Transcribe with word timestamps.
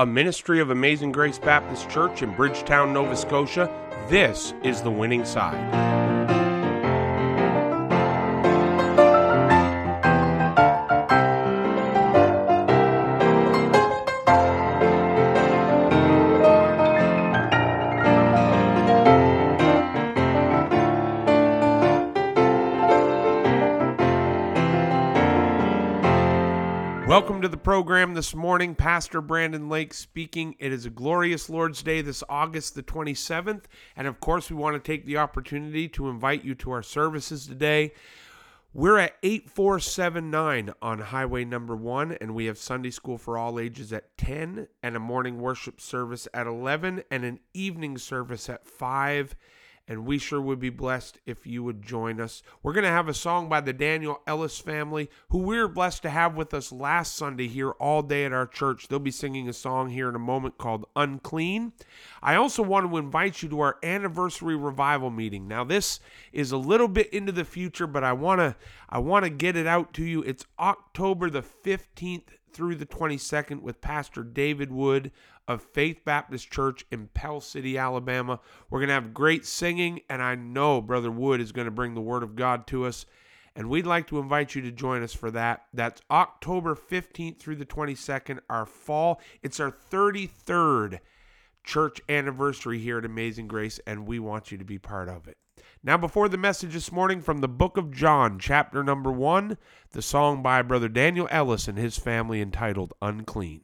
a 0.00 0.06
ministry 0.06 0.60
of 0.60 0.70
Amazing 0.70 1.12
Grace 1.12 1.38
Baptist 1.38 1.90
Church 1.90 2.22
in 2.22 2.34
Bridgetown, 2.34 2.94
Nova 2.94 3.14
Scotia. 3.14 3.70
This 4.08 4.54
is 4.64 4.80
The 4.80 4.90
Winning 4.90 5.26
Side. 5.26 5.89
Program 27.62 28.14
this 28.14 28.34
morning. 28.34 28.74
Pastor 28.74 29.20
Brandon 29.20 29.68
Lake 29.68 29.92
speaking. 29.92 30.54
It 30.58 30.72
is 30.72 30.86
a 30.86 30.90
glorious 30.90 31.50
Lord's 31.50 31.82
Day 31.82 32.00
this 32.00 32.24
August 32.28 32.74
the 32.74 32.82
27th. 32.82 33.64
And 33.96 34.06
of 34.06 34.18
course, 34.18 34.50
we 34.50 34.56
want 34.56 34.82
to 34.82 34.92
take 34.92 35.04
the 35.04 35.18
opportunity 35.18 35.86
to 35.90 36.08
invite 36.08 36.42
you 36.42 36.54
to 36.56 36.70
our 36.70 36.82
services 36.82 37.46
today. 37.46 37.92
We're 38.72 38.98
at 38.98 39.16
8479 39.22 40.72
on 40.80 40.98
Highway 41.00 41.44
number 41.44 41.76
one, 41.76 42.12
and 42.12 42.34
we 42.34 42.46
have 42.46 42.56
Sunday 42.56 42.90
school 42.90 43.18
for 43.18 43.36
all 43.36 43.58
ages 43.58 43.92
at 43.92 44.16
10, 44.16 44.68
and 44.82 44.96
a 44.96 45.00
morning 45.00 45.40
worship 45.40 45.80
service 45.80 46.26
at 46.32 46.46
11, 46.46 47.02
and 47.10 47.24
an 47.24 47.40
evening 47.52 47.98
service 47.98 48.48
at 48.48 48.66
5 48.66 49.34
and 49.90 50.06
we 50.06 50.18
sure 50.18 50.40
would 50.40 50.60
be 50.60 50.70
blessed 50.70 51.18
if 51.26 51.44
you 51.48 51.64
would 51.64 51.82
join 51.82 52.20
us. 52.20 52.44
We're 52.62 52.74
going 52.74 52.84
to 52.84 52.90
have 52.90 53.08
a 53.08 53.12
song 53.12 53.48
by 53.48 53.60
the 53.60 53.72
Daniel 53.72 54.20
Ellis 54.24 54.60
family, 54.60 55.10
who 55.30 55.38
we 55.38 55.58
were 55.58 55.66
blessed 55.66 56.02
to 56.02 56.10
have 56.10 56.36
with 56.36 56.54
us 56.54 56.70
last 56.70 57.16
Sunday 57.16 57.48
here 57.48 57.72
all 57.72 58.00
day 58.00 58.24
at 58.24 58.32
our 58.32 58.46
church. 58.46 58.86
They'll 58.86 59.00
be 59.00 59.10
singing 59.10 59.48
a 59.48 59.52
song 59.52 59.90
here 59.90 60.08
in 60.08 60.14
a 60.14 60.20
moment 60.20 60.58
called 60.58 60.86
Unclean. 60.94 61.72
I 62.22 62.36
also 62.36 62.62
want 62.62 62.88
to 62.88 62.98
invite 62.98 63.42
you 63.42 63.48
to 63.48 63.60
our 63.60 63.78
anniversary 63.82 64.54
revival 64.54 65.10
meeting. 65.10 65.48
Now, 65.48 65.64
this 65.64 65.98
is 66.32 66.52
a 66.52 66.56
little 66.56 66.86
bit 66.86 67.12
into 67.12 67.32
the 67.32 67.44
future, 67.44 67.88
but 67.88 68.04
I 68.04 68.12
want 68.12 68.38
to 68.38 68.54
I 68.88 69.00
want 69.00 69.24
to 69.24 69.30
get 69.30 69.56
it 69.56 69.66
out 69.66 69.92
to 69.94 70.04
you. 70.04 70.22
It's 70.22 70.46
October 70.60 71.30
the 71.30 71.42
15th 71.42 72.28
through 72.52 72.76
the 72.76 72.86
22nd 72.86 73.62
with 73.62 73.80
Pastor 73.80 74.22
David 74.22 74.70
Wood 74.70 75.10
of 75.50 75.62
Faith 75.62 76.04
Baptist 76.04 76.48
Church 76.48 76.86
in 76.92 77.08
Pell 77.08 77.40
City, 77.40 77.76
Alabama. 77.76 78.38
We're 78.70 78.78
going 78.78 78.88
to 78.88 78.94
have 78.94 79.12
great 79.12 79.44
singing, 79.44 80.00
and 80.08 80.22
I 80.22 80.36
know 80.36 80.80
Brother 80.80 81.10
Wood 81.10 81.40
is 81.40 81.50
going 81.50 81.64
to 81.64 81.72
bring 81.72 81.94
the 81.94 82.00
Word 82.00 82.22
of 82.22 82.36
God 82.36 82.68
to 82.68 82.86
us. 82.86 83.04
And 83.56 83.68
we'd 83.68 83.84
like 83.84 84.06
to 84.06 84.20
invite 84.20 84.54
you 84.54 84.62
to 84.62 84.70
join 84.70 85.02
us 85.02 85.12
for 85.12 85.28
that. 85.32 85.62
That's 85.74 86.02
October 86.08 86.76
15th 86.76 87.40
through 87.40 87.56
the 87.56 87.66
22nd, 87.66 88.38
our 88.48 88.64
fall. 88.64 89.20
It's 89.42 89.58
our 89.58 89.72
33rd 89.72 91.00
church 91.64 92.00
anniversary 92.08 92.78
here 92.78 92.98
at 92.98 93.04
Amazing 93.04 93.48
Grace, 93.48 93.80
and 93.88 94.06
we 94.06 94.20
want 94.20 94.52
you 94.52 94.58
to 94.58 94.64
be 94.64 94.78
part 94.78 95.08
of 95.08 95.26
it. 95.26 95.36
Now, 95.82 95.96
before 95.96 96.28
the 96.28 96.38
message 96.38 96.74
this 96.74 96.92
morning 96.92 97.20
from 97.20 97.40
the 97.40 97.48
book 97.48 97.76
of 97.76 97.90
John, 97.90 98.38
chapter 98.38 98.84
number 98.84 99.10
one, 99.10 99.58
the 99.90 100.00
song 100.00 100.44
by 100.44 100.62
Brother 100.62 100.88
Daniel 100.88 101.26
Ellis 101.28 101.66
and 101.66 101.76
his 101.76 101.98
family 101.98 102.40
entitled 102.40 102.92
Unclean. 103.02 103.62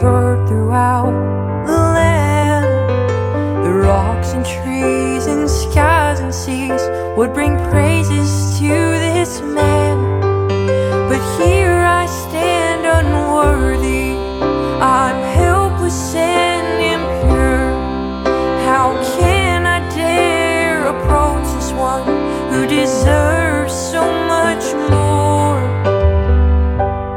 Heard 0.00 0.48
throughout 0.48 1.12
the 1.66 1.78
land. 1.98 2.66
The 3.64 3.72
rocks 3.72 4.30
and 4.36 4.44
trees 4.44 5.26
and 5.26 5.48
skies 5.48 6.18
and 6.20 6.34
seas 6.34 6.82
would 7.16 7.32
bring 7.32 7.56
praises 7.70 8.58
to 8.58 8.74
this 9.06 9.40
man. 9.40 9.96
But 11.08 11.22
here 11.40 11.80
I 12.00 12.06
stand 12.06 12.82
unworthy. 12.98 14.08
I'm 14.80 15.20
helpless 15.40 16.14
and 16.14 16.66
impure. 16.94 17.70
How 18.68 18.86
can 19.18 19.66
I 19.66 19.78
dare 19.94 20.80
approach 20.94 21.46
this 21.56 21.70
one 21.72 22.06
who 22.50 22.60
deserves 22.66 23.74
so 23.92 24.02
much 24.34 24.64
more? 24.94 25.60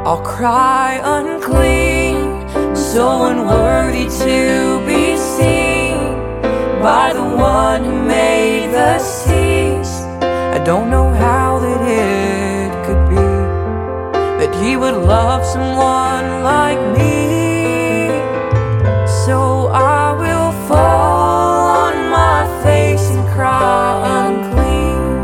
I'll 0.06 0.24
cry 0.36 1.00
unclean, 1.16 2.03
so 2.94 3.24
unworthy 3.24 4.04
to 4.04 4.80
be 4.86 5.16
seen 5.16 5.96
by 6.80 7.12
the 7.12 7.24
one 7.24 7.82
who 7.82 8.04
made 8.04 8.70
the 8.70 9.00
seas. 9.00 9.90
I 10.22 10.62
don't 10.64 10.90
know 10.90 11.12
how 11.12 11.58
that 11.58 11.80
it 11.82 12.70
could 12.86 13.08
be 13.10 13.26
that 14.38 14.54
he 14.62 14.76
would 14.76 14.94
love 14.94 15.44
someone 15.44 16.44
like 16.44 16.78
me. 16.96 18.10
So 19.24 19.66
I 19.72 20.12
will 20.12 20.52
fall 20.68 21.88
on 21.88 21.94
my 22.10 22.46
face 22.62 23.10
and 23.10 23.26
cry 23.34 24.28
unclean. 24.28 25.16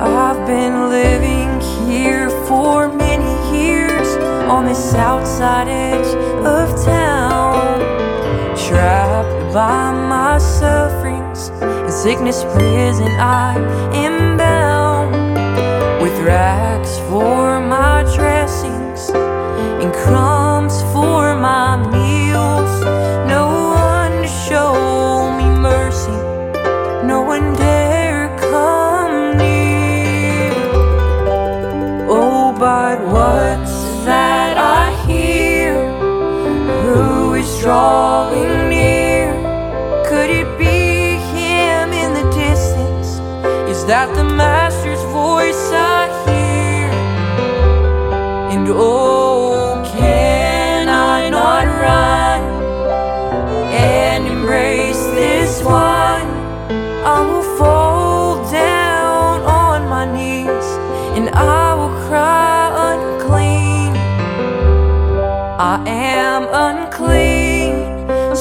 I've 0.00 0.46
been 0.46 0.90
living 0.90 1.60
here 1.88 2.30
for 2.46 2.86
many 2.86 2.99
on 4.50 4.66
this 4.66 4.94
outside 4.94 5.68
edge 5.68 6.12
of 6.44 6.68
town, 6.84 7.78
trapped 8.56 9.54
by 9.54 9.92
my 9.92 10.38
sufferings. 10.38 11.50
In 11.86 11.92
sickness, 11.92 12.42
prison, 12.52 13.12
I 13.20 13.54
am 13.94 14.36
bound 14.36 15.12
with 16.02 16.18
rags 16.26 16.98
for 17.08 17.60
my 17.60 18.02
dressings 18.16 19.10
and 19.10 19.94
crumbs 19.94 20.82
for 20.92 21.36
my 21.36 21.76
meals. 21.88 22.09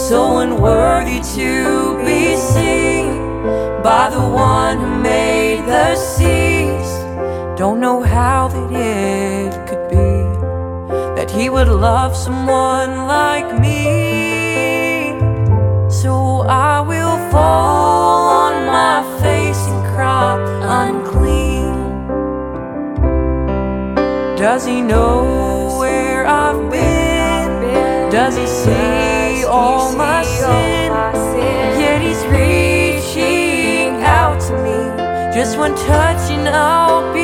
So 0.09 0.39
unworthy 0.39 1.19
to 1.19 2.03
be 2.03 2.35
seen 2.35 3.13
by 3.83 4.09
the 4.09 4.19
one 4.19 4.79
who 4.79 5.03
made 5.03 5.63
the 5.67 5.95
seas. 5.95 6.89
Don't 7.56 7.79
know 7.79 8.01
how 8.01 8.47
that 8.47 8.71
it 8.71 9.53
could 9.67 9.88
be 9.88 10.09
that 11.15 11.29
he 11.29 11.47
would 11.51 11.67
love 11.67 12.15
someone 12.17 13.06
like 13.06 13.59
me. 13.61 15.13
So 15.91 16.41
I 16.41 16.81
will 16.81 17.17
fall 17.29 18.29
on 18.45 18.65
my 18.65 19.03
face 19.21 19.61
and 19.67 19.83
cry 19.94 20.41
unclean. 20.88 21.75
Does 24.35 24.65
he 24.65 24.81
know 24.81 25.77
where 25.79 26.25
I've 26.25 26.71
been? 26.71 28.09
Does 28.09 28.35
he 28.35 28.47
see 28.47 29.08
all 29.59 29.95
my 29.95 30.23
sin? 30.23 30.91
Yet 31.81 32.01
he's 32.01 32.23
reaching 32.38 34.01
out 34.19 34.39
to 34.47 34.53
me 34.65 34.79
just 35.35 35.57
one 35.57 35.75
touch 35.75 36.23
and 36.31 36.47
I'll 36.50 37.13
be 37.13 37.19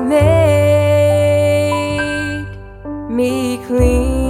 made 0.00 1.58
me 3.10 3.58
clean. 3.66 4.28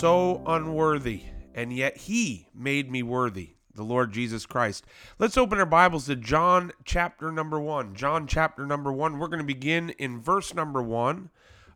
so 0.00 0.42
unworthy, 0.46 1.24
and 1.54 1.72
yet 1.74 1.96
he 1.96 2.48
made 2.54 2.90
me 2.90 3.02
worthy, 3.02 3.50
the 3.74 3.82
Lord 3.82 4.12
Jesus 4.12 4.46
Christ. 4.46 4.84
Let's 5.18 5.36
open 5.36 5.58
our 5.58 5.66
Bibles 5.66 6.06
to 6.06 6.16
John 6.16 6.72
chapter 6.86 7.30
number 7.30 7.60
1. 7.60 7.94
John 7.94 8.26
chapter 8.26 8.64
number 8.64 8.90
1. 8.90 9.18
We're 9.18 9.28
going 9.28 9.40
to 9.40 9.44
begin 9.44 9.90
in 9.90 10.22
verse 10.22 10.54
number 10.54 10.82
1 10.82 11.28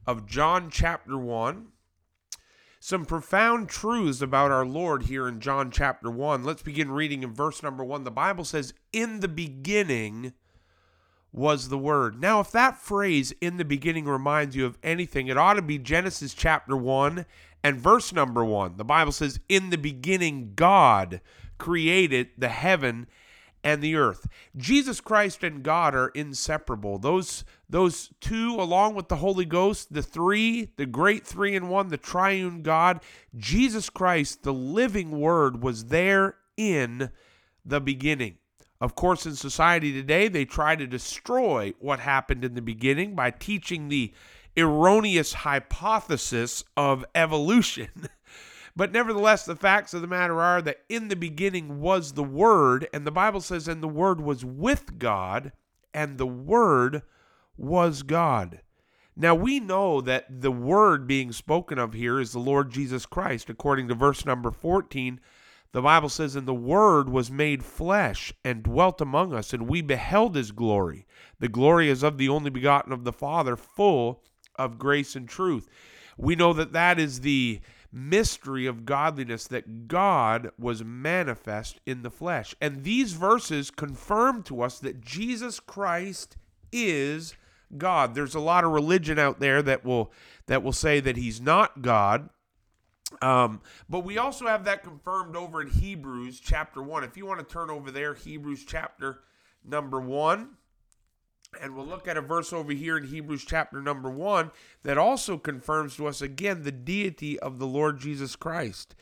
of 0.07 0.27
John 0.27 0.71
chapter 0.71 1.19
1. 1.19 1.67
Some 2.81 3.05
profound 3.05 3.69
truths 3.69 4.23
about 4.23 4.51
our 4.51 4.65
Lord 4.65 5.05
here 5.05 5.29
in 5.29 5.41
John 5.41 5.71
chapter 5.71 6.11
1. 6.11 6.45
Let's 6.45 6.63
begin 6.63 6.93
reading 6.93 7.23
in 7.23 7.35
verse 7.35 7.63
number 7.63 7.85
1. 7.85 8.05
The 8.05 8.11
Bible 8.11 8.45
says, 8.45 8.75
In 8.93 9.21
the 9.21 9.29
beginning 9.29 10.33
was 11.35 11.69
the 11.69 11.79
Word. 11.79 12.21
Now, 12.21 12.39
if 12.39 12.53
that 12.53 12.79
phrase 12.79 13.35
in 13.41 13.57
the 13.57 13.65
beginning 13.65 14.07
reminds 14.07 14.55
you 14.55 14.65
of 14.65 14.79
anything, 14.83 15.27
it 15.27 15.37
ought 15.37 15.55
to 15.55 15.63
be 15.63 15.79
Genesis 15.79 16.33
chapter 16.33 16.77
1 16.77 17.27
and 17.65 17.81
verse 17.81 18.13
number 18.13 18.45
1. 18.45 18.77
The 18.77 18.85
Bible 18.85 19.11
says, 19.11 19.41
In 19.49 19.71
the 19.71 19.79
beginning, 19.79 20.53
God 20.55 21.21
created 21.59 22.29
the 22.39 22.49
heaven 22.49 23.09
and 23.65 23.83
the 23.83 23.97
earth. 23.97 24.29
Jesus 24.57 25.01
Christ 25.01 25.43
and 25.43 25.65
God 25.65 25.95
are 25.95 26.09
inseparable. 26.09 26.99
Those 26.99 27.45
those 27.69 28.11
two 28.21 28.55
along 28.61 28.95
with 28.95 29.09
the 29.09 29.17
Holy 29.17 29.47
Ghost, 29.47 29.93
the 29.93 30.03
three, 30.03 30.71
the 30.77 30.87
great 30.87 31.27
3 31.27 31.57
in 31.57 31.69
1, 31.69 31.89
the 31.89 31.97
triune 31.97 32.63
God, 32.63 33.01
Jesus 33.37 33.91
Christ, 33.91 34.45
the 34.45 34.53
living 34.53 35.19
word 35.19 35.63
was 35.63 35.87
there 35.87 36.37
in 36.57 37.11
the 37.65 37.81
beginning. 37.81 38.37
Of 38.81 38.95
course, 38.95 39.25
in 39.25 39.37
society 39.37 39.93
today, 39.93 40.29
they 40.29 40.45
try 40.45 40.77
to 40.77 40.87
destroy 40.87 41.73
what 41.79 42.01
happened 42.01 42.45
in 42.45 42.55
the 42.55 42.63
beginning 42.63 43.15
by 43.15 43.31
teaching 43.31 43.89
the 43.89 44.13
erroneous 44.57 45.33
hypothesis 45.33 46.65
of 46.77 47.05
evolution. 47.15 47.89
But 48.77 48.93
nevertheless, 48.93 49.45
the 49.45 49.55
facts 49.55 49.95
of 49.95 50.01
the 50.01 50.09
matter 50.09 50.41
are 50.41 50.61
that 50.63 50.83
in 50.89 51.07
the 51.09 51.17
beginning 51.17 51.81
was 51.81 52.13
the 52.13 52.25
Word, 52.25 52.89
and 52.93 53.07
the 53.07 53.13
Bible 53.13 53.41
says, 53.41 53.69
and 53.69 53.83
the 53.83 53.89
Word 53.89 54.21
was 54.21 54.45
with 54.45 54.99
God, 54.99 55.53
and 55.93 56.19
the 56.19 56.27
Word 56.27 57.03
was 57.57 58.03
God. 58.03 58.63
Now 59.17 59.35
we 59.37 59.61
know 59.61 60.01
that 60.01 60.41
the 60.41 60.51
Word 60.51 61.07
being 61.07 61.31
spoken 61.31 61.79
of 61.79 61.93
here 61.93 62.19
is 62.19 62.33
the 62.33 62.41
Lord 62.41 62.73
Jesus 62.73 63.07
Christ. 63.07 63.49
According 63.49 63.87
to 63.89 63.95
verse 63.95 64.27
number 64.27 64.51
14, 64.51 65.21
the 65.75 65.83
Bible 65.83 66.09
says, 66.09 66.37
And 66.37 66.47
the 66.47 66.55
Word 66.55 67.09
was 67.09 67.33
made 67.33 67.65
flesh 67.65 68.33
and 68.45 68.63
dwelt 68.63 69.01
among 69.01 69.35
us, 69.35 69.53
and 69.53 69.69
we 69.69 69.83
beheld 69.83 70.37
his 70.37 70.53
glory. 70.53 71.05
The 71.41 71.49
glory 71.49 71.91
is 71.91 72.05
of 72.05 72.17
the 72.17 72.29
only 72.29 72.49
begotten 72.49 72.93
of 72.93 73.03
the 73.03 73.13
Father, 73.13 73.57
full 73.57 74.23
of 74.55 74.79
grace 74.79 75.17
and 75.17 75.29
truth. 75.29 75.69
We 76.17 76.37
know 76.37 76.53
that 76.53 76.75
that 76.75 77.01
is 77.01 77.23
the 77.23 77.61
mystery 77.91 78.67
of 78.67 78.85
godliness 78.85 79.49
that 79.49 79.89
God 79.89 80.53
was 80.57 80.85
manifest 80.85 81.81
in 81.85 82.03
the 82.03 82.11
flesh. 82.11 82.55
And 82.61 82.85
these 82.85 83.15
verses 83.15 83.73
confirm 83.73 84.45
to 84.45 84.63
us 84.63 84.79
that 84.79 85.01
Jesus 85.01 85.59
Christ 85.59 86.37
is 86.71 87.35
God. 87.77 88.15
There's 88.15 88.37
a 88.37 88.41
lot 88.41 88.63
of 88.63 88.71
religion 88.71 89.19
out 89.19 89.41
there 89.41 89.61
that 89.61 89.85
will 89.85 90.13
that 90.47 90.63
will 90.63 90.73
say 90.73 91.01
that 91.01 91.17
he's 91.17 91.41
not 91.41 91.83
God. 91.83 92.29
Um, 93.23 93.61
but 93.89 94.01
we 94.01 94.19
also 94.19 94.47
have 94.47 94.65
that 94.65 94.83
confirmed 94.83 95.37
over 95.37 95.61
in 95.63 95.69
Hebrews 95.69 96.41
chapter 96.41 96.83
1. 96.83 97.05
If 97.05 97.17
you 97.17 97.27
want 97.27 97.41
to 97.41 97.53
turn 97.53 97.71
over 97.71 97.91
there, 97.91 98.15
Hebrews 98.15 98.65
chapter 98.67 99.21
number 99.65 100.01
1. 100.01 100.51
And 101.61 101.77
we'll 101.77 101.87
look 101.87 102.09
at 102.09 102.17
a 102.17 102.21
verse 102.21 102.53
over 102.53 102.73
here 102.73 102.97
in 102.97 103.05
Hebrews 103.05 103.45
chapter 103.47 103.81
number 103.81 104.11
1 104.11 104.51
that 104.83 104.99
also 104.99 105.39
confirms 105.39 105.97
to 105.97 106.07
us 106.07 106.21
again 106.21 106.63
the 106.63 106.73
deity 106.73 107.39
of 107.39 107.59
the 107.59 107.67
Lord 107.67 108.01
Jesus 108.01 108.35
Christ. 108.37 108.95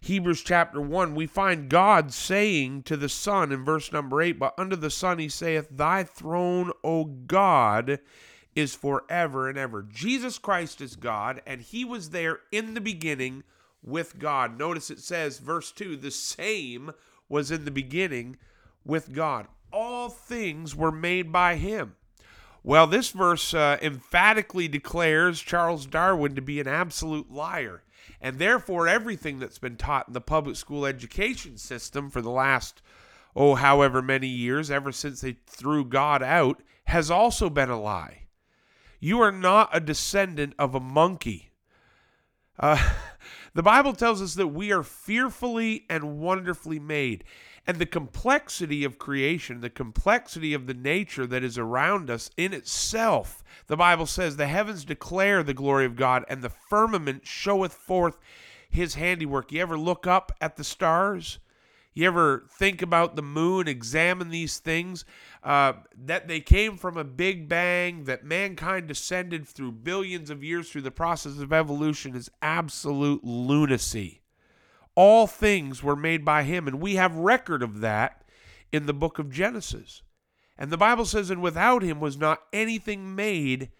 Hebrews 0.00 0.42
chapter 0.42 0.80
1, 0.80 1.14
we 1.14 1.26
find 1.26 1.68
God 1.68 2.12
saying 2.12 2.84
to 2.84 2.96
the 2.96 3.08
Son 3.08 3.52
in 3.52 3.64
verse 3.64 3.92
number 3.92 4.22
8, 4.22 4.38
But 4.38 4.54
unto 4.58 4.76
the 4.76 4.90
Son 4.90 5.18
he 5.18 5.28
saith, 5.28 5.68
Thy 5.70 6.04
throne, 6.04 6.72
O 6.82 7.04
God, 7.04 8.00
is 8.54 8.74
forever 8.74 9.48
and 9.48 9.56
ever. 9.56 9.82
Jesus 9.82 10.38
Christ 10.38 10.80
is 10.80 10.96
God, 10.96 11.42
and 11.46 11.60
he 11.60 11.84
was 11.84 12.10
there 12.10 12.40
in 12.50 12.74
the 12.74 12.80
beginning 12.80 13.44
with 13.82 14.18
God. 14.18 14.58
Notice 14.58 14.90
it 14.90 15.00
says, 15.00 15.38
verse 15.38 15.72
2, 15.72 15.96
the 15.96 16.10
same 16.10 16.92
was 17.28 17.50
in 17.50 17.64
the 17.64 17.70
beginning 17.70 18.36
with 18.84 19.12
God. 19.12 19.46
All 19.72 20.08
things 20.08 20.74
were 20.74 20.92
made 20.92 21.32
by 21.32 21.56
him. 21.56 21.94
Well, 22.62 22.86
this 22.86 23.10
verse 23.10 23.54
uh, 23.54 23.78
emphatically 23.80 24.68
declares 24.68 25.40
Charles 25.40 25.86
Darwin 25.86 26.34
to 26.34 26.42
be 26.42 26.60
an 26.60 26.68
absolute 26.68 27.30
liar. 27.30 27.82
And 28.20 28.38
therefore, 28.38 28.86
everything 28.86 29.38
that's 29.38 29.58
been 29.58 29.76
taught 29.76 30.08
in 30.08 30.12
the 30.12 30.20
public 30.20 30.56
school 30.56 30.84
education 30.84 31.56
system 31.56 32.10
for 32.10 32.20
the 32.20 32.30
last, 32.30 32.82
oh, 33.34 33.54
however 33.54 34.02
many 34.02 34.26
years, 34.26 34.70
ever 34.70 34.92
since 34.92 35.22
they 35.22 35.36
threw 35.46 35.86
God 35.86 36.22
out, 36.22 36.62
has 36.84 37.10
also 37.10 37.48
been 37.48 37.70
a 37.70 37.80
lie. 37.80 38.26
You 39.00 39.20
are 39.22 39.32
not 39.32 39.70
a 39.72 39.80
descendant 39.80 40.54
of 40.58 40.74
a 40.74 40.80
monkey. 40.80 41.50
Uh, 42.58 42.90
the 43.54 43.62
Bible 43.62 43.94
tells 43.94 44.20
us 44.20 44.34
that 44.34 44.48
we 44.48 44.70
are 44.70 44.82
fearfully 44.82 45.86
and 45.88 46.20
wonderfully 46.20 46.78
made. 46.78 47.24
And 47.66 47.78
the 47.78 47.86
complexity 47.86 48.84
of 48.84 48.98
creation, 48.98 49.60
the 49.60 49.70
complexity 49.70 50.54
of 50.54 50.66
the 50.66 50.74
nature 50.74 51.26
that 51.26 51.42
is 51.42 51.58
around 51.58 52.10
us 52.10 52.30
in 52.36 52.52
itself, 52.52 53.42
the 53.66 53.76
Bible 53.76 54.06
says, 54.06 54.36
the 54.36 54.46
heavens 54.46 54.84
declare 54.84 55.42
the 55.42 55.54
glory 55.54 55.86
of 55.86 55.96
God, 55.96 56.24
and 56.28 56.42
the 56.42 56.48
firmament 56.48 57.26
showeth 57.26 57.72
forth 57.72 58.18
his 58.68 58.94
handiwork. 58.94 59.52
You 59.52 59.62
ever 59.62 59.78
look 59.78 60.06
up 60.06 60.32
at 60.40 60.56
the 60.56 60.64
stars? 60.64 61.38
You 61.92 62.06
ever 62.06 62.46
think 62.50 62.82
about 62.82 63.16
the 63.16 63.22
moon, 63.22 63.66
examine 63.66 64.30
these 64.30 64.58
things? 64.58 65.04
Uh, 65.42 65.72
that 65.96 66.28
they 66.28 66.40
came 66.40 66.76
from 66.76 66.96
a 66.96 67.04
big 67.04 67.48
bang, 67.48 68.04
that 68.04 68.24
mankind 68.24 68.86
descended 68.86 69.46
through 69.46 69.72
billions 69.72 70.30
of 70.30 70.44
years 70.44 70.70
through 70.70 70.82
the 70.82 70.90
process 70.90 71.40
of 71.40 71.52
evolution 71.52 72.14
is 72.14 72.30
absolute 72.40 73.24
lunacy. 73.24 74.22
All 74.94 75.26
things 75.26 75.82
were 75.82 75.96
made 75.96 76.24
by 76.24 76.44
him, 76.44 76.68
and 76.68 76.80
we 76.80 76.94
have 76.94 77.16
record 77.16 77.62
of 77.62 77.80
that 77.80 78.22
in 78.70 78.86
the 78.86 78.94
book 78.94 79.18
of 79.18 79.30
Genesis. 79.30 80.02
And 80.56 80.70
the 80.70 80.76
Bible 80.76 81.06
says, 81.06 81.30
and 81.30 81.42
without 81.42 81.82
him 81.82 82.00
was 82.00 82.18
not 82.18 82.42
anything 82.52 83.16
made 83.16 83.70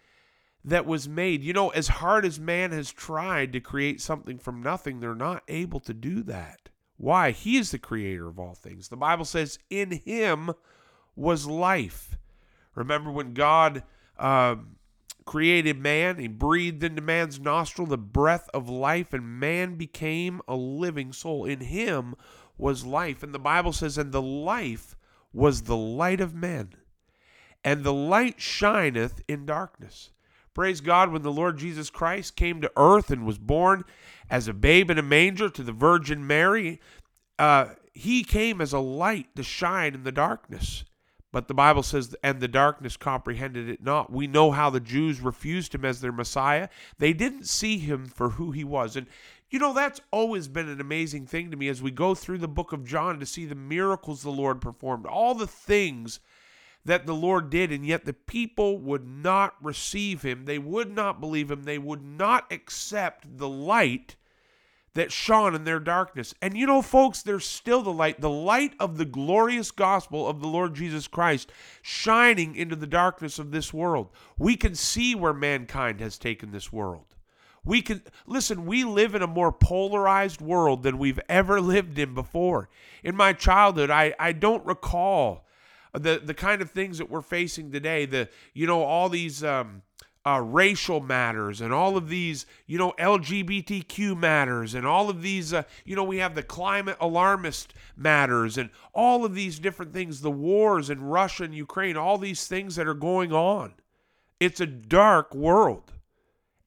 that 0.65 0.85
was 0.85 1.07
made. 1.07 1.43
You 1.43 1.53
know, 1.53 1.69
as 1.69 1.87
hard 1.87 2.25
as 2.25 2.39
man 2.39 2.71
has 2.71 2.91
tried 2.91 3.53
to 3.53 3.59
create 3.59 4.01
something 4.01 4.37
from 4.37 4.61
nothing, 4.61 4.99
they're 4.99 5.15
not 5.15 5.43
able 5.47 5.79
to 5.81 5.93
do 5.93 6.23
that. 6.23 6.69
Why? 7.01 7.31
He 7.31 7.57
is 7.57 7.71
the 7.71 7.79
creator 7.79 8.27
of 8.27 8.37
all 8.37 8.53
things. 8.53 8.89
The 8.89 8.95
Bible 8.95 9.25
says, 9.25 9.57
in 9.71 9.89
him 9.89 10.51
was 11.15 11.47
life. 11.47 12.19
Remember 12.75 13.09
when 13.09 13.33
God 13.33 13.81
um, 14.19 14.75
created 15.25 15.79
man, 15.79 16.19
he 16.19 16.27
breathed 16.27 16.83
into 16.83 17.01
man's 17.01 17.39
nostril 17.39 17.87
the 17.87 17.97
breath 17.97 18.51
of 18.53 18.69
life, 18.69 19.13
and 19.13 19.39
man 19.39 19.77
became 19.77 20.41
a 20.47 20.55
living 20.55 21.11
soul. 21.11 21.43
In 21.43 21.61
him 21.61 22.13
was 22.55 22.85
life. 22.85 23.23
And 23.23 23.33
the 23.33 23.39
Bible 23.39 23.73
says, 23.73 23.97
and 23.97 24.11
the 24.11 24.21
life 24.21 24.95
was 25.33 25.63
the 25.63 25.75
light 25.75 26.21
of 26.21 26.35
men, 26.35 26.75
and 27.63 27.83
the 27.83 27.93
light 27.93 28.39
shineth 28.39 29.23
in 29.27 29.47
darkness. 29.47 30.11
Praise 30.53 30.81
God, 30.81 31.11
when 31.11 31.21
the 31.21 31.31
Lord 31.31 31.57
Jesus 31.57 31.89
Christ 31.89 32.35
came 32.35 32.59
to 32.61 32.71
earth 32.75 33.09
and 33.09 33.25
was 33.25 33.37
born 33.37 33.85
as 34.29 34.47
a 34.47 34.53
babe 34.53 34.89
in 34.89 34.97
a 34.97 35.03
manger 35.03 35.49
to 35.49 35.63
the 35.63 35.71
Virgin 35.71 36.27
Mary, 36.27 36.81
uh, 37.39 37.67
he 37.93 38.23
came 38.23 38.59
as 38.59 38.73
a 38.73 38.79
light 38.79 39.35
to 39.35 39.43
shine 39.43 39.93
in 39.93 40.03
the 40.03 40.11
darkness. 40.11 40.83
But 41.31 41.47
the 41.47 41.53
Bible 41.53 41.83
says, 41.83 42.13
and 42.21 42.41
the 42.41 42.49
darkness 42.49 42.97
comprehended 42.97 43.69
it 43.69 43.81
not. 43.81 44.11
We 44.11 44.27
know 44.27 44.51
how 44.51 44.69
the 44.69 44.81
Jews 44.81 45.21
refused 45.21 45.73
him 45.73 45.85
as 45.85 46.01
their 46.01 46.11
Messiah. 46.11 46.67
They 46.97 47.13
didn't 47.13 47.47
see 47.47 47.77
him 47.77 48.07
for 48.07 48.31
who 48.31 48.51
he 48.51 48.65
was. 48.65 48.97
And 48.97 49.07
You 49.49 49.59
know, 49.59 49.73
that's 49.73 49.99
always 50.11 50.47
been 50.47 50.69
an 50.69 50.79
amazing 50.79 51.27
thing 51.27 51.51
to 51.51 51.57
me 51.57 51.67
as 51.67 51.81
we 51.81 51.91
go 51.91 52.15
through 52.15 52.39
the 52.39 52.47
book 52.47 52.71
of 52.71 52.85
John 52.85 53.19
to 53.19 53.25
see 53.25 53.45
the 53.45 53.55
miracles 53.55 54.23
the 54.23 54.29
Lord 54.29 54.61
performed, 54.61 55.05
all 55.05 55.35
the 55.35 55.47
things 55.47 56.21
that 56.85 57.05
the 57.05 57.15
Lord 57.15 57.49
did, 57.49 57.71
and 57.71 57.85
yet 57.85 58.05
the 58.05 58.13
people 58.13 58.79
would 58.79 59.07
not 59.07 59.55
receive 59.61 60.23
him. 60.23 60.45
They 60.45 60.57
would 60.57 60.93
not 60.93 61.19
believe 61.19 61.51
him. 61.51 61.63
They 61.63 61.77
would 61.77 62.03
not 62.03 62.51
accept 62.51 63.37
the 63.37 63.49
light 63.49 64.15
that 64.93 65.11
shone 65.11 65.55
in 65.55 65.63
their 65.63 65.79
darkness. 65.79 66.33
And 66.41 66.57
you 66.57 66.65
know, 66.65 66.81
folks, 66.81 67.21
there's 67.21 67.45
still 67.45 67.81
the 67.81 67.93
light, 67.93 68.19
the 68.19 68.29
light 68.29 68.73
of 68.79 68.97
the 68.97 69.05
glorious 69.05 69.71
gospel 69.71 70.27
of 70.27 70.41
the 70.41 70.47
Lord 70.47 70.75
Jesus 70.75 71.07
Christ 71.07 71.51
shining 71.81 72.55
into 72.55 72.75
the 72.75 72.87
darkness 72.87 73.39
of 73.39 73.51
this 73.51 73.73
world. 73.73 74.09
We 74.37 74.57
can 74.57 74.75
see 74.75 75.15
where 75.15 75.33
mankind 75.33 76.01
has 76.01 76.17
taken 76.17 76.51
this 76.51 76.73
world. 76.73 77.15
We 77.63 77.81
can 77.81 78.01
listen, 78.25 78.65
we 78.65 78.83
live 78.83 79.13
in 79.15 79.21
a 79.21 79.27
more 79.27 79.51
polarized 79.51 80.41
world 80.41 80.83
than 80.83 80.97
we've 80.97 81.19
ever 81.29 81.61
lived 81.61 81.97
in 81.97 82.13
before. 82.13 82.69
In 83.03 83.15
my 83.15 83.33
childhood, 83.33 83.89
I, 83.89 84.13
I 84.19 84.33
don't 84.33 84.65
recall 84.65 85.45
the 85.93 86.21
the 86.23 86.33
kind 86.33 86.61
of 86.61 86.71
things 86.71 86.97
that 86.97 87.09
we're 87.09 87.21
facing 87.21 87.71
today. 87.71 88.05
The 88.05 88.29
you 88.53 88.67
know, 88.67 88.83
all 88.83 89.09
these 89.09 89.43
um 89.43 89.83
uh, 90.25 90.39
racial 90.39 90.99
matters 90.99 91.61
and 91.61 91.73
all 91.73 91.97
of 91.97 92.07
these, 92.07 92.45
you 92.67 92.77
know, 92.77 92.93
LGBTQ 92.99 94.15
matters 94.15 94.75
and 94.75 94.85
all 94.85 95.09
of 95.09 95.21
these, 95.21 95.51
uh, 95.51 95.63
you 95.83 95.95
know, 95.95 96.03
we 96.03 96.17
have 96.17 96.35
the 96.35 96.43
climate 96.43 96.97
alarmist 96.99 97.73
matters 97.95 98.57
and 98.57 98.69
all 98.93 99.25
of 99.25 99.33
these 99.33 99.57
different 99.57 99.93
things, 99.93 100.21
the 100.21 100.29
wars 100.29 100.89
in 100.89 101.03
Russia 101.03 101.43
and 101.43 101.55
Ukraine, 101.55 101.97
all 101.97 102.17
these 102.17 102.47
things 102.47 102.75
that 102.75 102.87
are 102.87 102.93
going 102.93 103.33
on. 103.33 103.73
It's 104.39 104.61
a 104.61 104.67
dark 104.67 105.33
world. 105.33 105.93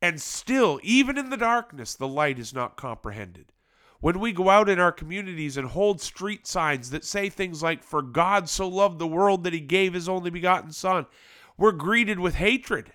And 0.02 0.20
still, 0.20 0.80
even 0.82 1.16
in 1.16 1.30
the 1.30 1.36
darkness, 1.36 1.94
the 1.94 2.08
light 2.08 2.38
is 2.38 2.52
not 2.52 2.76
comprehended. 2.76 3.52
When 4.04 4.20
we 4.20 4.32
go 4.32 4.50
out 4.50 4.68
in 4.68 4.78
our 4.78 4.92
communities 4.92 5.56
and 5.56 5.66
hold 5.66 5.98
street 5.98 6.46
signs 6.46 6.90
that 6.90 7.06
say 7.06 7.30
things 7.30 7.62
like, 7.62 7.82
For 7.82 8.02
God 8.02 8.50
so 8.50 8.68
loved 8.68 8.98
the 8.98 9.06
world 9.06 9.44
that 9.44 9.54
he 9.54 9.60
gave 9.60 9.94
his 9.94 10.10
only 10.10 10.28
begotten 10.28 10.72
Son, 10.72 11.06
we're 11.56 11.72
greeted 11.72 12.20
with 12.20 12.34
hatred 12.34 12.92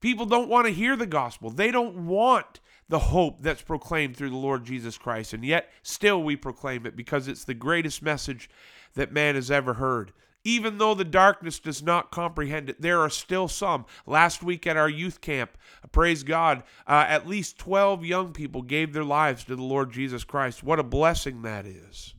People 0.00 0.24
don't 0.24 0.48
want 0.48 0.66
to 0.66 0.72
hear 0.72 0.96
the 0.96 1.06
gospel. 1.06 1.50
They 1.50 1.70
don't 1.70 2.06
want 2.06 2.60
the 2.88 2.98
hope 2.98 3.42
that's 3.42 3.60
proclaimed 3.60 4.16
through 4.16 4.30
the 4.30 4.36
Lord 4.36 4.64
Jesus 4.64 4.96
Christ. 4.96 5.34
And 5.34 5.44
yet, 5.44 5.70
still, 5.82 6.22
we 6.22 6.34
proclaim 6.34 6.86
it 6.86 6.96
because 6.96 7.28
it's 7.28 7.44
the 7.44 7.52
greatest 7.52 8.00
message 8.00 8.48
that 8.94 9.12
man 9.12 9.34
has 9.34 9.50
ever 9.50 9.74
heard. 9.74 10.14
Even 10.46 10.78
though 10.78 10.94
the 10.94 11.04
darkness 11.04 11.58
does 11.58 11.82
not 11.82 12.12
comprehend 12.12 12.70
it, 12.70 12.80
there 12.80 13.00
are 13.00 13.10
still 13.10 13.48
some. 13.48 13.84
Last 14.06 14.44
week 14.44 14.64
at 14.64 14.76
our 14.76 14.88
youth 14.88 15.20
camp, 15.20 15.58
praise 15.90 16.22
God, 16.22 16.62
uh, 16.86 17.04
at 17.08 17.26
least 17.26 17.58
12 17.58 18.04
young 18.04 18.32
people 18.32 18.62
gave 18.62 18.92
their 18.92 19.02
lives 19.02 19.42
to 19.42 19.56
the 19.56 19.64
Lord 19.64 19.90
Jesus 19.90 20.22
Christ. 20.22 20.62
What 20.62 20.78
a 20.78 20.84
blessing 20.84 21.42
that 21.42 21.66
is. 21.66 22.14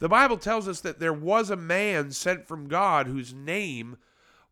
The 0.00 0.08
Bible 0.08 0.38
tells 0.38 0.66
us 0.66 0.80
that 0.80 0.98
there 0.98 1.12
was 1.12 1.50
a 1.50 1.56
man 1.56 2.10
sent 2.10 2.48
from 2.48 2.66
God 2.66 3.06
whose 3.06 3.32
name 3.32 3.96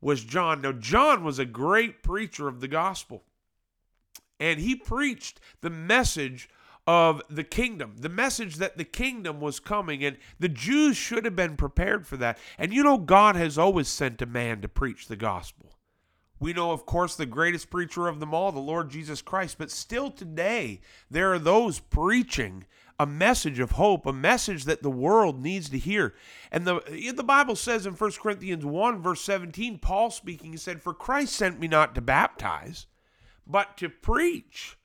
was 0.01 0.23
John. 0.23 0.61
Now, 0.61 0.71
John 0.71 1.25
was 1.25 1.41
a 1.41 1.45
great 1.45 2.05
preacher 2.05 2.47
of 2.47 2.61
the 2.61 2.69
gospel, 2.69 3.25
and 4.39 4.61
he 4.61 4.77
preached 4.77 5.41
the 5.63 5.71
message 5.71 6.49
of 6.91 7.23
the 7.31 7.45
kingdom, 7.45 7.95
the 8.01 8.09
message 8.09 8.57
that 8.57 8.77
the 8.77 8.85
kingdom 8.85 9.41
was 9.41 9.61
coming, 9.61 10.03
and 10.03 10.17
the 10.41 10.49
Jews 10.49 10.97
should 10.97 11.25
have 11.25 11.37
been 11.37 11.57
prepared 11.57 12.05
for 12.05 12.17
that. 12.17 12.37
And 12.59 12.75
you 12.75 12.83
know, 12.83 12.99
God 12.99 13.37
has 13.37 13.57
always 13.57 13.87
sent 13.87 14.21
a 14.23 14.27
man 14.27 14.61
to 14.63 14.69
preach 14.69 15.07
the 15.07 15.15
gospel. 15.15 15.73
We 16.41 16.53
know, 16.53 16.73
of 16.73 16.87
course, 16.87 17.15
the 17.15 17.27
greatest 17.27 17.71
preacher 17.71 18.09
of 18.09 18.19
them 18.19 18.35
all, 18.35 18.51
the 18.51 18.59
Lord 18.59 18.91
Jesus 18.91 19.23
Christ, 19.23 19.57
but 19.57 19.71
still 19.71 20.11
today, 20.11 20.81
there 21.09 21.33
are 21.33 21.39
those 21.39 21.79
preaching 21.79 22.65
a 22.99 23.07
message 23.07 23.61
of 23.61 23.73
hope, 23.73 24.05
a 24.05 24.13
message 24.13 24.65
that 24.65 24.83
the 24.83 24.91
world 24.91 25.41
needs 25.41 25.69
to 25.69 25.79
hear. 25.79 26.17
And 26.51 26.67
the 26.67 27.13
the 27.15 27.23
Bible 27.23 27.55
says 27.55 27.87
in 27.87 27.95
1 27.95 28.13
Corinthians 28.21 28.65
1 28.65 29.01
verse 29.01 29.21
17, 29.21 29.79
Paul 29.79 30.11
speaking, 30.11 30.51
he 30.51 30.59
said, 30.59 30.83
"For 30.83 30.93
Christ 30.93 31.35
sent 31.35 31.61
me 31.61 31.69
not 31.69 31.95
to 31.95 32.01
baptize, 32.01 32.89
but 33.47 33.77
to 33.77 33.89
preach." 33.89 34.77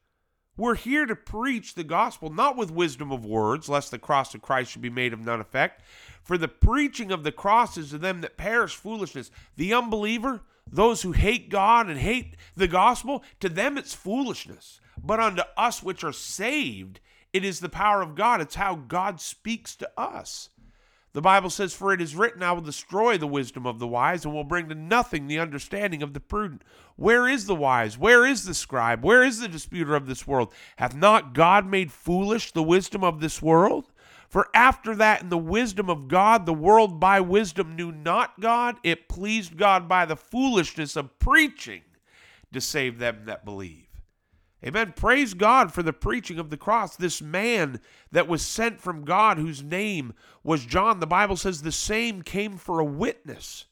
We're 0.58 0.76
here 0.76 1.06
to 1.06 1.16
preach 1.16 1.74
the 1.74 1.84
gospel, 1.84 2.30
not 2.30 2.56
with 2.56 2.72
wisdom 2.72 3.12
of 3.12 3.26
words, 3.26 3.68
lest 3.68 3.92
the 3.92 4.00
cross 4.00 4.34
of 4.34 4.42
Christ 4.42 4.72
should 4.72 4.82
be 4.82 4.90
made 4.90 5.12
of 5.12 5.20
none 5.20 5.42
effect. 5.42 5.82
For 6.24 6.38
the 6.38 6.48
preaching 6.48 7.12
of 7.12 7.24
the 7.24 7.32
cross 7.32 7.78
is 7.78 7.90
to 7.90 7.98
them 7.98 8.22
that 8.22 8.38
perish 8.38 8.76
foolishness. 8.76 9.32
The 9.58 9.74
unbeliever, 9.74 10.44
those 10.72 11.02
who 11.02 11.12
hate 11.12 11.50
God 11.50 11.90
and 11.90 12.00
hate 12.00 12.38
the 12.56 12.70
gospel, 12.70 13.24
to 13.42 13.50
them 13.50 13.78
it's 13.78 13.94
foolishness. 13.94 14.80
But 14.98 15.20
unto 15.20 15.44
us 15.58 15.84
which 15.84 16.04
are 16.06 16.14
saved, 16.14 17.02
it 17.34 17.44
is 17.44 17.60
the 17.60 17.68
power 17.68 18.02
of 18.02 18.16
God. 18.16 18.40
It's 18.40 18.56
how 18.56 18.76
God 18.76 19.20
speaks 19.20 19.76
to 19.76 19.90
us. 19.98 20.50
The 21.16 21.22
Bible 21.22 21.50
says, 21.50 21.74
For 21.74 21.94
it 21.94 22.02
is 22.02 22.14
written, 22.14 22.44
I 22.44 22.52
will 22.52 22.62
destroy 22.62 23.18
the 23.18 23.26
wisdom 23.26 23.66
of 23.66 23.80
the 23.80 23.88
wise 23.88 24.26
and 24.26 24.34
will 24.34 24.44
bring 24.44 24.68
to 24.68 24.76
nothing 24.76 25.28
the 25.28 25.40
understanding 25.40 26.04
of 26.04 26.14
the 26.14 26.20
prudent. 26.20 26.62
Where 26.98 27.26
is 27.26 27.46
the 27.46 27.56
wise? 27.56 27.98
Where 27.98 28.26
is 28.26 28.44
the 28.44 28.54
scribe? 28.54 29.02
Where 29.02 29.24
is 29.24 29.40
the 29.40 29.48
disputer 29.48 29.96
of 29.96 30.08
this 30.08 30.28
world? 30.28 30.54
Hath 30.76 30.94
not 30.94 31.34
God 31.34 31.66
made 31.66 31.94
foolish 31.94 32.52
the 32.52 32.62
wisdom 32.62 33.02
of 33.02 33.22
this 33.22 33.42
world? 33.42 33.94
For 34.28 34.50
after 34.54 34.94
that, 34.98 35.22
in 35.22 35.30
the 35.30 35.38
wisdom 35.38 35.90
of 35.90 36.10
God, 36.10 36.46
the 36.46 36.54
world 36.54 37.00
by 37.00 37.22
wisdom 37.22 37.78
knew 37.78 37.94
not 37.94 38.42
God. 38.42 38.76
It 38.84 39.08
pleased 39.08 39.56
God 39.56 39.88
by 39.88 40.06
the 40.06 40.18
foolishness 40.18 40.98
of 40.98 41.18
preaching 41.18 41.84
to 42.52 42.60
save 42.60 43.00
them 43.00 43.22
that 43.24 43.46
believe. 43.46 43.85
Amen. 44.66 44.94
Praise 44.96 45.36
God 45.36 45.72
for 45.72 45.84
the 45.84 45.94
preaching 45.94 46.40
of 46.40 46.50
the 46.50 46.58
cross. 46.58 46.96
This 46.96 47.22
man 47.22 47.80
that 48.12 48.28
was 48.28 48.42
sent 48.42 48.82
from 48.82 49.06
God, 49.06 49.38
whose 49.38 49.62
name 49.62 50.14
was 50.44 50.66
John, 50.66 51.00
the 51.00 51.06
Bible 51.06 51.38
says 51.38 51.62
the 51.62 51.72
same 51.72 52.24
came 52.24 52.58
for 52.58 52.80
a 52.80 52.86
witness. 52.86 53.66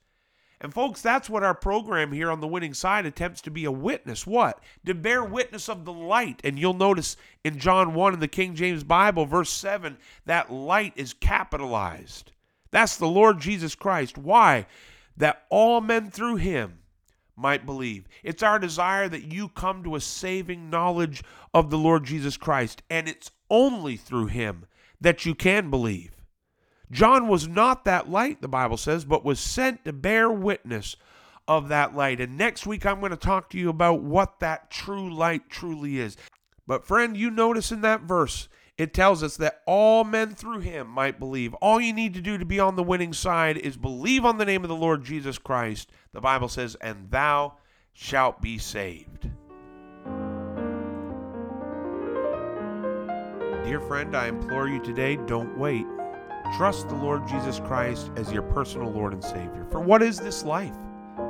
And 0.61 0.71
folks, 0.71 1.01
that's 1.01 1.29
what 1.29 1.43
our 1.43 1.55
program 1.55 2.11
here 2.11 2.31
on 2.31 2.39
the 2.41 2.47
winning 2.47 2.75
side 2.75 3.05
attempts 3.05 3.41
to 3.41 3.51
be 3.51 3.65
a 3.65 3.71
witness. 3.71 4.27
What? 4.27 4.63
To 4.85 4.93
bear 4.93 5.23
witness 5.23 5.67
of 5.67 5.83
the 5.83 5.91
light. 5.91 6.39
And 6.43 6.59
you'll 6.59 6.73
notice 6.75 7.17
in 7.43 7.57
John 7.57 7.95
1 7.95 8.13
in 8.13 8.19
the 8.19 8.27
King 8.27 8.53
James 8.53 8.83
Bible, 8.83 9.25
verse 9.25 9.49
7, 9.49 9.97
that 10.25 10.53
light 10.53 10.93
is 10.95 11.13
capitalized. 11.13 12.31
That's 12.71 12.97
the 12.97 13.07
Lord 13.07 13.39
Jesus 13.39 13.75
Christ. 13.75 14.17
Why? 14.17 14.67
That 15.17 15.43
all 15.49 15.81
men 15.81 16.11
through 16.11 16.37
him 16.37 16.79
might 17.35 17.65
believe. 17.65 18.07
It's 18.23 18.43
our 18.43 18.59
desire 18.59 19.09
that 19.09 19.31
you 19.31 19.49
come 19.49 19.83
to 19.83 19.95
a 19.95 20.01
saving 20.01 20.69
knowledge 20.69 21.23
of 21.53 21.69
the 21.69 21.77
Lord 21.77 22.03
Jesus 22.03 22.37
Christ, 22.37 22.83
and 22.89 23.07
it's 23.07 23.31
only 23.49 23.97
through 23.97 24.27
him 24.27 24.65
that 25.01 25.25
you 25.25 25.35
can 25.35 25.69
believe. 25.69 26.11
John 26.91 27.27
was 27.27 27.47
not 27.47 27.85
that 27.85 28.09
light, 28.09 28.41
the 28.41 28.47
Bible 28.47 28.77
says, 28.77 29.03
but 29.03 29.25
was 29.25 29.39
sent 29.39 29.83
to 29.85 29.93
bear 29.93 30.29
witness 30.29 30.95
of 31.47 31.69
that 31.69 31.95
light. 31.95 32.21
And 32.21 32.37
next 32.37 32.65
week, 32.65 32.85
I'm 32.85 32.99
going 32.99 33.09
to 33.11 33.17
talk 33.17 33.49
to 33.49 33.57
you 33.57 33.69
about 33.69 34.01
what 34.01 34.39
that 34.39 34.69
true 34.69 35.13
light 35.13 35.49
truly 35.49 35.99
is. 35.99 36.15
But, 36.67 36.85
friend, 36.85 37.17
you 37.17 37.29
notice 37.29 37.71
in 37.71 37.81
that 37.81 38.01
verse, 38.01 38.47
it 38.77 38.93
tells 38.93 39.21
us 39.21 39.37
that 39.37 39.61
all 39.67 40.03
men 40.03 40.33
through 40.33 40.59
him 40.59 40.87
might 40.87 41.19
believe. 41.19 41.53
All 41.55 41.79
you 41.79 41.93
need 41.93 42.13
to 42.15 42.21
do 42.21 42.37
to 42.37 42.45
be 42.45 42.59
on 42.59 42.75
the 42.75 42.83
winning 42.83 43.13
side 43.13 43.57
is 43.57 43.77
believe 43.77 44.25
on 44.25 44.37
the 44.37 44.45
name 44.45 44.63
of 44.63 44.69
the 44.69 44.75
Lord 44.75 45.03
Jesus 45.03 45.37
Christ. 45.37 45.91
The 46.11 46.21
Bible 46.21 46.47
says, 46.47 46.75
and 46.81 47.09
thou 47.11 47.53
shalt 47.93 48.41
be 48.41 48.57
saved. 48.57 49.29
Dear 53.63 53.79
friend, 53.79 54.15
I 54.15 54.27
implore 54.27 54.67
you 54.67 54.81
today, 54.83 55.17
don't 55.27 55.57
wait. 55.57 55.85
Trust 56.57 56.89
the 56.89 56.95
Lord 56.95 57.27
Jesus 57.27 57.59
Christ 57.59 58.11
as 58.17 58.31
your 58.31 58.41
personal 58.41 58.91
Lord 58.91 59.13
and 59.13 59.23
Savior. 59.23 59.65
For 59.71 59.79
what 59.79 60.01
is 60.01 60.19
this 60.19 60.43
life? 60.43 60.75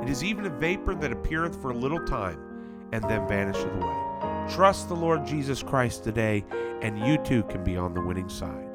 It 0.02 0.08
is 0.08 0.24
even 0.24 0.46
a 0.46 0.50
vapor 0.50 0.94
that 0.96 1.12
appeareth 1.12 1.60
for 1.60 1.70
a 1.70 1.76
little 1.76 2.04
time 2.06 2.40
and 2.92 3.04
then 3.04 3.28
vanisheth 3.28 3.72
away. 3.76 4.13
Trust 4.48 4.88
the 4.88 4.96
Lord 4.96 5.26
Jesus 5.26 5.62
Christ 5.62 6.04
today, 6.04 6.44
and 6.82 6.98
you 6.98 7.18
too 7.18 7.44
can 7.44 7.62
be 7.64 7.76
on 7.76 7.94
the 7.94 8.00
winning 8.00 8.28
side. 8.28 8.68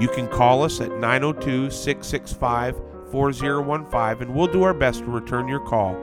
You 0.00 0.08
can 0.08 0.26
call 0.28 0.62
us 0.62 0.80
at 0.80 0.90
902 0.98 1.70
665 1.70 2.80
4015 3.10 4.26
and 4.26 4.34
we'll 4.34 4.46
do 4.46 4.62
our 4.62 4.72
best 4.74 5.00
to 5.00 5.06
return 5.06 5.46
your 5.46 5.60
call 5.60 5.94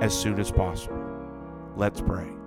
as 0.00 0.16
soon 0.18 0.40
as 0.40 0.50
possible. 0.50 0.98
Let's 1.76 2.00
pray. 2.00 2.41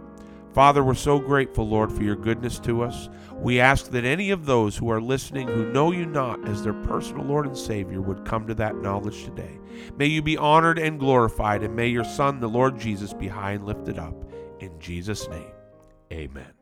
Father, 0.55 0.85
we're 0.85 0.93
so 0.93 1.19
grateful, 1.19 1.67
Lord, 1.67 1.91
for 1.91 2.01
your 2.01 2.15
goodness 2.15 2.59
to 2.59 2.81
us. 2.81 3.09
We 3.33 3.59
ask 3.59 3.91
that 3.91 4.05
any 4.05 4.31
of 4.31 4.45
those 4.45 4.77
who 4.77 4.89
are 4.89 5.01
listening 5.01 5.49
who 5.49 5.69
know 5.73 5.91
you 5.91 6.05
not 6.05 6.47
as 6.47 6.63
their 6.63 6.73
personal 6.73 7.25
Lord 7.25 7.45
and 7.45 7.57
Savior 7.57 8.01
would 8.01 8.23
come 8.23 8.47
to 8.47 8.53
that 8.55 8.77
knowledge 8.77 9.25
today. 9.25 9.59
May 9.97 10.05
you 10.05 10.21
be 10.21 10.37
honored 10.37 10.79
and 10.79 10.97
glorified, 10.97 11.61
and 11.61 11.75
may 11.75 11.89
your 11.89 12.05
Son, 12.05 12.39
the 12.39 12.47
Lord 12.47 12.79
Jesus, 12.79 13.11
be 13.11 13.27
high 13.27 13.51
and 13.51 13.65
lifted 13.65 13.99
up. 13.99 14.15
In 14.61 14.79
Jesus' 14.79 15.27
name, 15.27 15.51
amen. 16.13 16.53